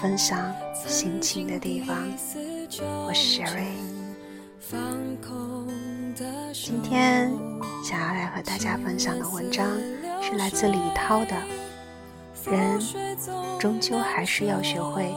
[0.00, 0.54] 分享
[0.86, 1.96] 心情的地方。
[3.06, 3.74] 我是 Sherry，
[6.52, 7.32] 今天
[7.82, 9.66] 想要来和大家分享的文章
[10.22, 11.34] 是来自李涛的。
[12.44, 12.80] 人
[13.58, 15.10] 终究还是要学会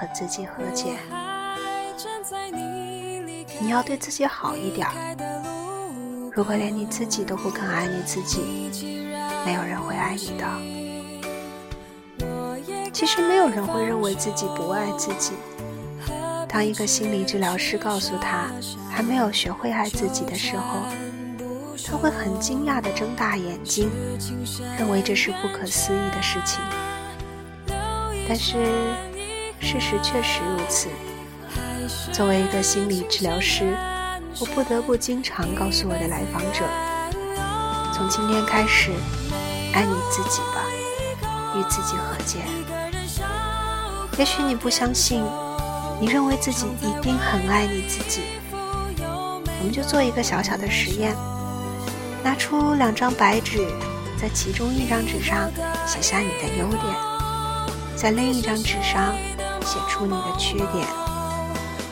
[0.00, 0.96] 和自己和解。
[3.60, 4.88] 你要对自己好一点。
[6.32, 8.40] 如果连你自己都不肯爱你自己，
[9.44, 10.73] 没有人会爱你的。
[12.94, 15.32] 其实没有人会认为自己不爱自己。
[16.48, 18.48] 当一个心理治疗师告诉他
[18.88, 20.86] 还没有学会爱自己的时候，
[21.84, 23.90] 他会很惊讶地睁大眼睛，
[24.78, 26.60] 认为这是不可思议的事情。
[28.28, 28.64] 但是
[29.58, 30.88] 事实确实如此。
[32.12, 33.76] 作为一个心理治疗师，
[34.40, 36.64] 我不得不经常告诉我的来访者：
[37.92, 38.92] 从今天开始，
[39.72, 40.64] 爱你自己吧，
[41.56, 42.38] 与自己和解。
[44.16, 45.24] 也许你不相信，
[46.00, 48.22] 你认为自己一定很爱你自己。
[48.52, 51.14] 我们就做一个小小的实验。
[52.22, 53.58] 拿出两张白纸，
[54.16, 55.50] 在其中一张纸上
[55.86, 56.82] 写下你的优点，
[57.96, 59.14] 在另一张纸上
[59.62, 60.86] 写出你的缺点，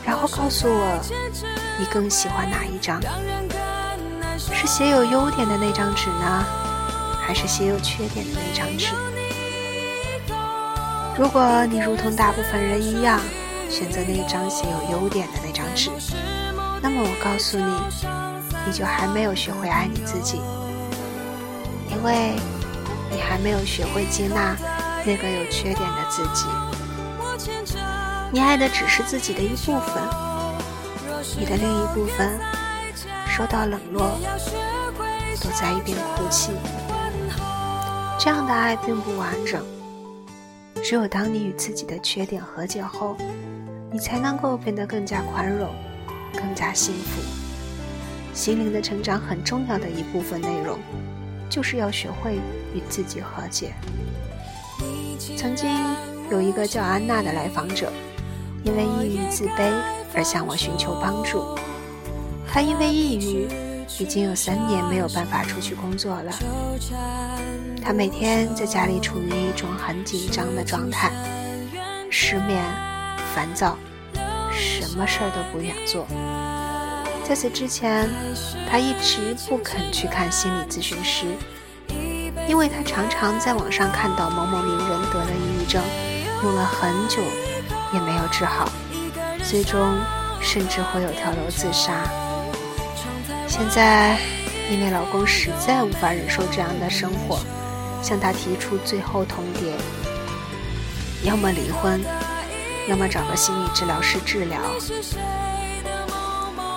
[0.06, 1.00] 然后告诉我
[1.78, 2.98] 你更喜欢哪一张？
[4.38, 6.44] 是写有优点的那张纸呢，
[7.20, 8.86] 还是写有缺点的那张纸？
[11.18, 13.20] 如果你如同大部分人一样
[13.68, 15.90] 选择那张写有优点的那张纸，
[16.82, 18.22] 那么我告诉你。
[18.64, 20.40] 你就还没有学会爱你自己，
[21.90, 22.32] 因为
[23.10, 24.56] 你还没有学会接纳
[25.04, 26.46] 那个有缺点的自己。
[28.30, 30.00] 你爱的只是自己的一部分，
[31.36, 32.38] 你的另一部分
[33.26, 34.16] 受到冷落，
[35.40, 36.52] 躲在一边哭泣。
[38.16, 39.60] 这样的爱并不完整。
[40.82, 43.16] 只有当你与自己的缺点和解后，
[43.92, 45.68] 你才能够变得更加宽容，
[46.34, 47.22] 更加幸福。
[48.34, 50.78] 心灵的成长很重要的一部分内容，
[51.48, 52.34] 就是要学会
[52.74, 53.72] 与自己和解。
[55.36, 55.70] 曾经
[56.30, 57.92] 有一个叫安娜的来访者，
[58.64, 59.70] 因为抑郁自卑
[60.12, 61.56] 而向我寻求帮助。
[62.48, 63.46] 她因为抑郁，
[63.98, 66.32] 已经有三年没有办法出去工作了。
[67.82, 71.10] 他每天在家里处于一种很紧张的状态，
[72.10, 72.62] 失眠、
[73.34, 73.76] 烦躁，
[74.52, 76.06] 什么事儿都不想做。
[77.24, 78.08] 在此之前，
[78.70, 81.26] 他一直不肯去看心理咨询师，
[82.48, 85.82] 因为他常常在网上看到某某名人得了抑郁症，
[86.42, 87.22] 用了很久
[87.92, 88.68] 也没有治好，
[89.42, 89.96] 最终
[90.40, 92.04] 甚至会有跳楼自杀。
[93.52, 94.16] 现在，
[94.70, 97.38] 因为老公实在无法忍受这样的生活，
[98.02, 99.74] 向她提出最后通牒：
[101.22, 102.00] 要么离婚，
[102.88, 104.58] 要么找个心理治疗师治疗。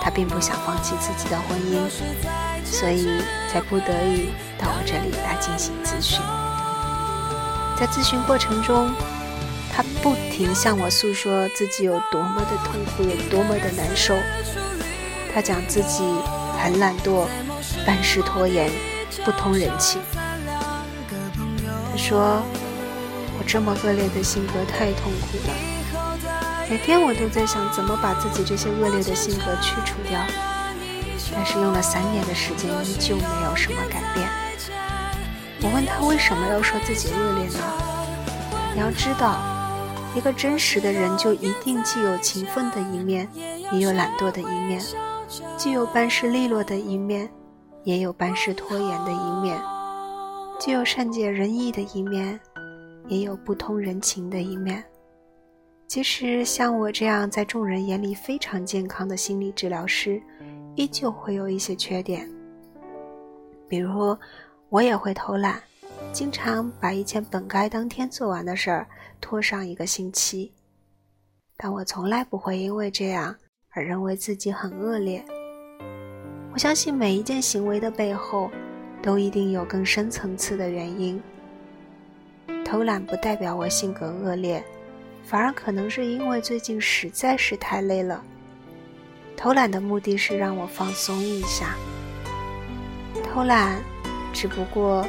[0.02, 1.88] 她并不想放弃自己的婚姻，
[2.62, 6.20] 所以才不得已到我这里来进行咨询。
[7.80, 8.92] 在咨询过程中，
[9.74, 14.14] 她不停向我诉说自己有多么的痛苦，有多么的难受。
[15.34, 16.04] 她讲自己
[16.56, 17.26] 很懒惰，
[17.86, 18.70] 办事拖延，
[19.24, 20.00] 不通人情。
[21.90, 22.42] 他说
[23.38, 25.54] ：“我这么恶劣的性格太痛苦了。”
[26.68, 30.20] 每天我都在想怎么把自己这些恶劣的性格去除掉，
[31.32, 34.28] 但是用了三年的时间依旧没有什么改变。
[35.62, 37.60] 我问他为什么要说自己恶劣呢？
[38.74, 39.40] 你要知道，
[40.14, 43.28] 一个真实的人就一定既有勤奋的一面，
[43.72, 44.80] 也有懒惰的一面；
[45.56, 47.28] 既有办事利落的一面，
[47.82, 49.58] 也有办事拖延的一面；
[50.58, 52.38] 既有善解人意的一面，
[53.08, 54.84] 也有不通人情的一面。
[55.88, 60.22] 其实，像我这样在众人眼里非常健康的心理治疗师，
[60.74, 62.28] 依旧会有一些缺点。
[63.68, 64.16] 比如，
[64.68, 65.60] 我也会偷懒，
[66.12, 68.86] 经常把一件本该当天做完的事儿
[69.20, 70.52] 拖上一个星期。
[71.56, 73.34] 但我从来不会因为这样
[73.76, 75.24] 而认为自己很恶劣。
[76.52, 78.50] 我相信每一件行为的背后，
[79.00, 81.22] 都一定有更深层次的原因。
[82.64, 84.64] 偷懒不代表我性格恶劣。
[85.22, 88.22] 反而可能是因为最近实在是太累了。
[89.36, 91.74] 偷懒的目的是让我放松一下。
[93.24, 93.82] 偷懒，
[94.32, 95.04] 只不过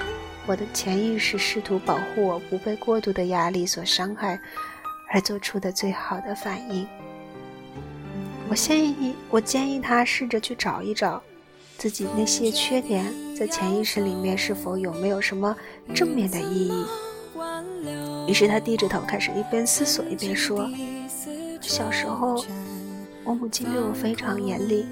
[0.47, 4.39] 我的潜意识试图保护我不被过度的压力所伤害
[5.11, 6.87] 而做出的最好的反应。
[8.49, 11.21] 我建议你，我建议他试着去找一找
[11.77, 15.55] 自己那些缺点在潜意识里面是否有没有什么
[15.93, 16.85] 正面的意义。
[18.27, 20.69] 于是他低着头开始一边思索一边说
[21.61, 22.43] ：“小时候，
[23.23, 24.85] 我母亲对我非常严厉，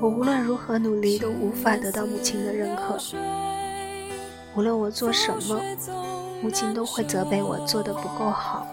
[0.00, 2.98] 我无论如何努力都无法得到母亲的认可。
[4.54, 5.60] 无论我做什么，
[6.42, 8.66] 母亲都会责备我做的不够好。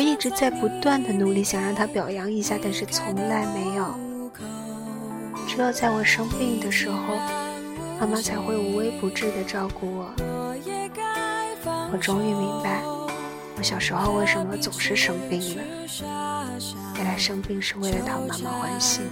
[0.00, 3.94] 我一直在不断的努力想让他表扬一下，但是从来没有。
[5.46, 7.16] 只有在我生病的时候，
[8.00, 10.10] 妈妈才会无微不至的照顾我。”
[11.92, 12.80] 我终于明白，
[13.58, 15.62] 我小时候为什么总是生病了。
[16.96, 19.02] 原来生病是为了讨妈妈欢心。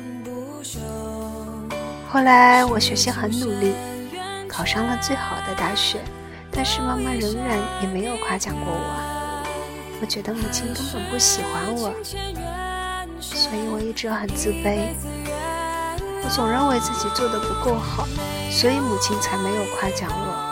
[2.08, 3.74] 后来我学习很努力，
[4.48, 6.00] 考上了最好的大学，
[6.50, 9.17] 但是妈妈仍然也没有夸奖过我。
[10.00, 11.92] 我觉得母亲根本不喜欢我，
[13.20, 14.94] 所以我一直很自卑。
[16.22, 18.06] 我总认为自己做的不够好，
[18.50, 20.44] 所以母亲才没有夸奖我。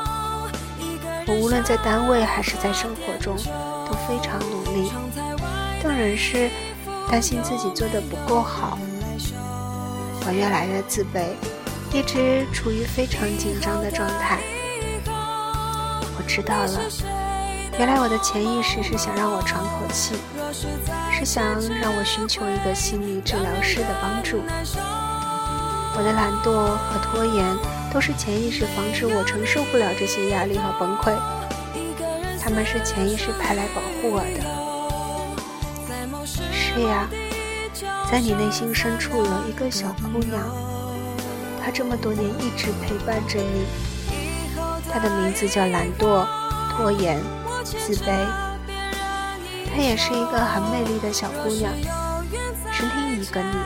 [1.29, 4.91] 我无论在单位还是在生活中都非常努力，
[5.83, 6.51] 但仍是
[7.11, 8.79] 担心自己做的不够好。
[10.27, 11.35] 我越来越自卑，
[11.93, 14.41] 一直处于非常紧张的状态。
[16.19, 16.81] 我知道了，
[17.79, 20.15] 原来我的潜意识是想让我喘口气，
[21.13, 21.45] 是想
[21.81, 24.43] 让我寻求一个心理治疗师的帮助。
[25.97, 27.45] 我的懒惰和拖延。
[27.93, 31.17] 都是潜意识防止我承受不了这些压力和崩溃，
[32.39, 34.45] 他们是潜意识派来保护我的。
[36.53, 37.09] 是呀，
[38.11, 40.43] 在你内心深处有一个小姑娘，
[41.65, 43.65] 她这么多年一直陪伴着你。
[44.93, 46.27] 她的名字叫懒惰、
[46.77, 47.19] 拖延、
[47.67, 48.27] 自卑。
[49.75, 51.73] 她也是一个很美丽的小姑娘，
[52.73, 53.57] 是另一个你。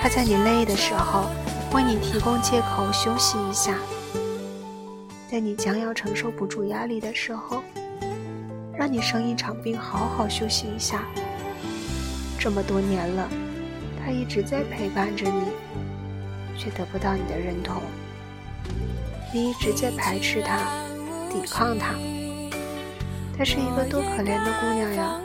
[0.00, 1.26] 她在你累的时候。
[1.74, 3.78] 为你提供借口休息一下，
[5.30, 7.62] 在你将要承受不住压力的时候，
[8.76, 11.06] 让你生一场病，好好休息一下。
[12.38, 13.26] 这么多年了，
[14.04, 15.44] 她一直在陪伴着你，
[16.58, 17.80] 却得不到你的认同。
[19.32, 20.58] 你一直在排斥她，
[21.32, 21.94] 抵抗他。
[23.36, 25.18] 她是一个多可怜的姑娘呀！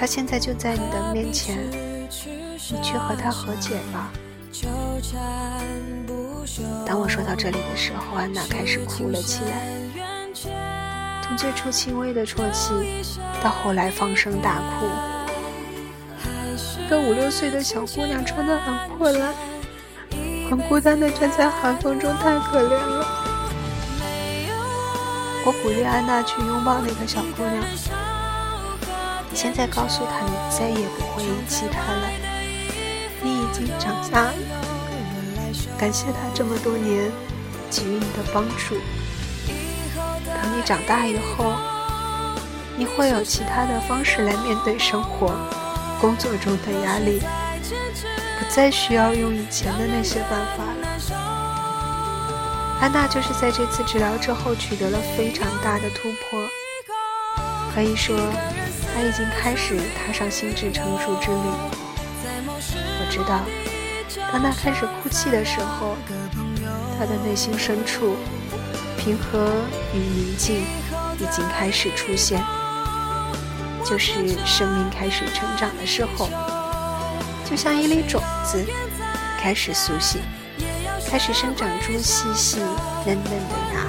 [0.00, 4.10] 她现在就在你的面前，你去和她和解吧。
[6.86, 9.68] 当我说到这里的时候，安娜开始哭了起来。
[11.22, 12.72] 从最初轻微的啜泣，
[13.42, 14.86] 到后来放声大哭。
[16.82, 19.34] 一个五六岁的小姑娘穿得很破烂，
[20.50, 23.21] 很孤单地站在寒风中，太可怜了。
[25.44, 27.64] 我鼓励安娜去拥抱那个小姑娘。
[29.34, 32.08] 现在告诉她，你再也不会遗弃她了。
[33.20, 34.34] 你已经长大了，
[35.78, 37.10] 感谢她这么多年
[37.70, 38.76] 给予你的帮助。
[40.24, 41.52] 等你长大以后，
[42.76, 45.34] 你会有其他的方式来面对生活、
[46.00, 47.20] 工作中的压力，
[48.38, 50.81] 不再需要用以前的那些办法了。
[52.82, 56.40] 安娜就是在这次治疗之后取得了非常大的突破，
[57.72, 58.18] 可以说，
[58.92, 61.36] 她已经开始踏上心智成熟之旅。
[62.98, 63.38] 我知道，
[64.32, 65.94] 当她开始哭泣的时候，
[66.98, 68.16] 她的内心深处
[68.98, 69.52] 平和
[69.94, 70.64] 与宁静
[71.20, 72.42] 已经开始出现，
[73.84, 76.28] 就是生命开始成长的时候，
[77.48, 78.66] 就像一粒种子
[79.40, 80.20] 开始苏醒，
[81.12, 82.58] 开始生长出细细
[83.04, 83.84] 嫩嫩的芽。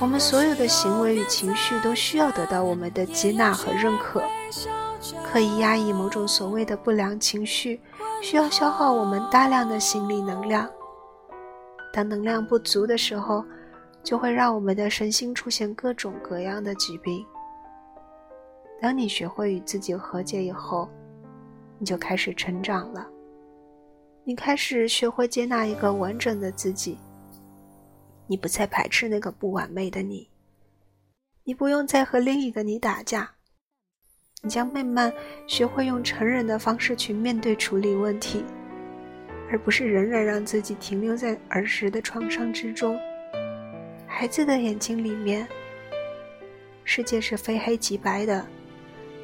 [0.00, 4.20] 我们所有的行为与情绪都需要得到我们的接纳和认可。
[5.24, 7.80] 刻意压抑某种所谓的不良情绪，
[8.20, 10.68] 需要消耗我们大量的心理能量。
[11.94, 13.44] 当能量不足的时候，
[14.02, 17.24] 就会让我们的身心出现各种各样的疾病。
[18.82, 20.88] 当你学会与自己和解以后，
[21.78, 23.06] 你就开始成长了。
[24.28, 26.98] 你开始学会接纳一个完整的自己。
[28.26, 30.28] 你不再排斥那个不完美的你。
[31.44, 33.30] 你不用再和另一个你打架。
[34.42, 35.12] 你将慢慢
[35.46, 38.44] 学会用成人的方式去面对处理问题，
[39.48, 42.98] 而不是仍然让自己停留在儿时的创伤之中。
[44.08, 45.46] 孩子的眼睛里面
[46.82, 48.44] 世界是非黑即白的，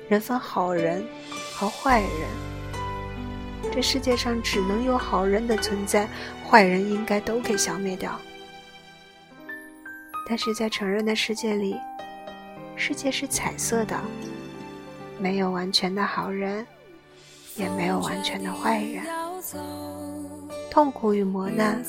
[0.08, 1.04] 人分好人
[1.56, 2.51] 和坏人。
[3.72, 6.06] 这世界上只能有好人的存在，
[6.46, 8.12] 坏人应该都给消灭掉。
[10.28, 11.74] 但是在成人的世界里，
[12.76, 13.98] 世界是彩色的，
[15.18, 16.66] 没有完全的好人，
[17.56, 19.02] 也没有完全的坏人。
[20.70, 21.82] 痛苦与磨难，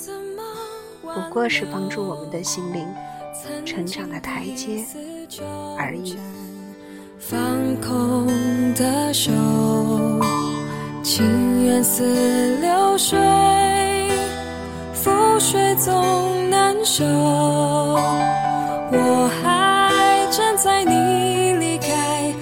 [1.01, 2.87] 不过是帮助我们的心灵
[3.65, 4.85] 成长的台阶
[5.77, 6.17] 而已。
[7.19, 7.39] 放
[7.81, 8.27] 空
[8.73, 9.31] 的手，
[11.15, 13.19] 情缘似流水，
[14.95, 17.05] 覆水总难收。
[18.91, 22.33] 我还站在你离开。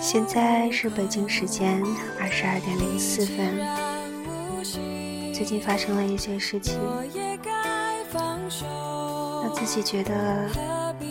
[0.00, 1.82] 现在是北京时间
[2.20, 3.58] 二十二点零四分。
[5.34, 6.78] 最近发生了一些事情，
[9.42, 10.48] 让自己觉得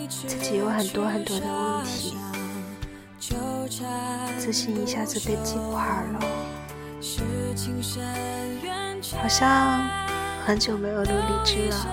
[0.08, 2.16] 自己有很多很多的问题，
[4.38, 6.20] 自信一下子被击垮了，
[9.20, 9.88] 好像
[10.44, 11.86] 很久没有录荔枝了，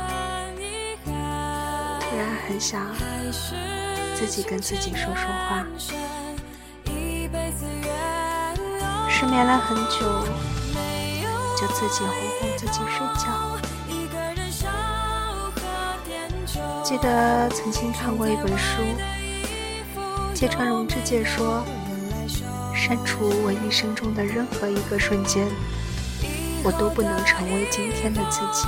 [2.00, 2.86] 突然很想
[4.15, 5.65] 自己跟自己说说话。
[9.10, 10.27] 失眠了很久，
[11.60, 13.25] 就自己哄哄自己睡觉。
[16.84, 18.82] 记得曾经看过一本书，
[20.34, 21.63] 芥川龙之介说
[22.75, 25.46] ：“删除我一生中的任何一个瞬间，
[26.63, 28.68] 我都不能成为今天的自己。”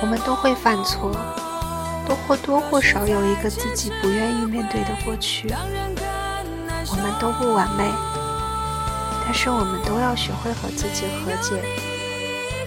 [0.00, 1.12] 我们都会犯错，
[2.08, 5.46] 都或多或少有一个自己不愿意面对的过去。
[6.90, 7.84] 我们都不完美，
[9.24, 11.62] 但是我们都要学会和自己和解，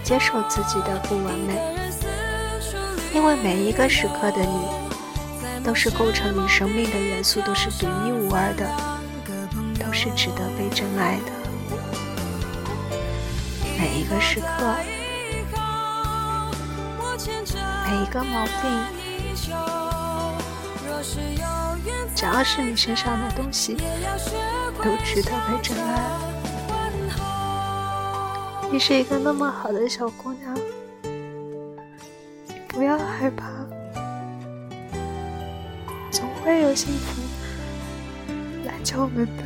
[0.03, 1.59] 接受自己的不完美。
[3.13, 4.67] 因为每一个时刻的你，
[5.67, 8.65] 都是构成你生命的元素，都是独一无二的，
[9.77, 11.31] 都是值得被真爱的。
[13.77, 14.77] 每一个时刻，
[17.85, 18.63] 每一个毛病。
[22.15, 23.75] 只要是你身上的东西，
[24.81, 25.99] 都值得被真爱。
[28.71, 30.57] 你是一个那么好的小姑娘，
[32.69, 33.47] 不要害怕，
[36.47, 37.21] 会有幸福
[38.63, 39.43] 来敲门的。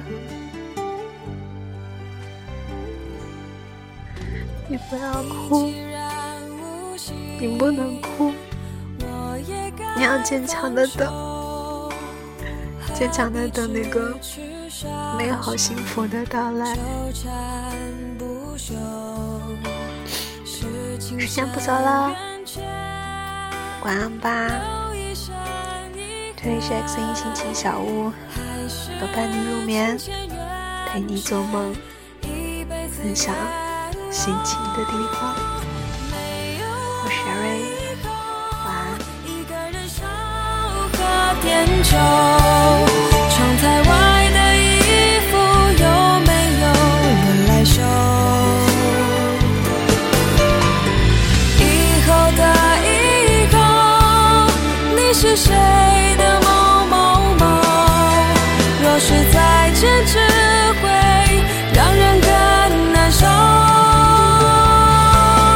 [4.67, 5.73] 你不要哭，
[7.39, 8.31] 你不能哭，
[9.97, 11.11] 你要坚强的等。
[12.93, 14.15] 坚强的等那个
[15.17, 16.77] 美好幸福的到来。
[21.17, 22.15] 时间不早了，
[23.83, 24.80] 晚安吧。
[26.43, 28.11] 这里是 X 音心情小屋，
[28.99, 29.95] 我伴你入眠，
[30.87, 31.71] 陪你做梦，
[32.23, 33.35] 分享
[34.09, 35.35] 心情的地方。
[37.03, 37.61] 我是瑞，
[38.65, 38.73] 晚
[42.35, 42.40] 安。